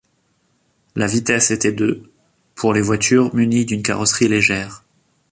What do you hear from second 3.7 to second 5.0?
carrosserie légère.